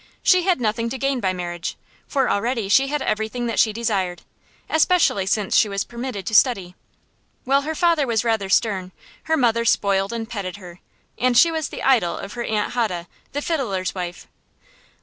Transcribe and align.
She 0.23 0.41
had 0.45 0.59
nothing 0.59 0.89
to 0.89 0.97
gain 0.97 1.19
by 1.19 1.31
marriage, 1.31 1.77
for 2.07 2.27
already 2.27 2.67
she 2.69 2.87
had 2.87 3.03
everything 3.03 3.45
that 3.45 3.59
she 3.59 3.71
desired, 3.71 4.23
especially 4.67 5.27
since 5.27 5.55
she 5.55 5.69
was 5.69 5.83
permitted 5.83 6.25
to 6.25 6.33
study. 6.33 6.73
While 7.43 7.61
her 7.61 7.75
father 7.75 8.07
was 8.07 8.23
rather 8.23 8.49
stern, 8.49 8.93
her 9.25 9.37
mother 9.37 9.63
spoiled 9.63 10.11
and 10.11 10.27
petted 10.27 10.55
her; 10.57 10.79
and 11.19 11.37
she 11.37 11.51
was 11.51 11.69
the 11.69 11.83
idol 11.83 12.17
of 12.17 12.33
her 12.33 12.43
aunt 12.43 12.71
Hode, 12.73 13.05
the 13.33 13.43
fiddler's 13.43 13.93
wife. 13.93 14.27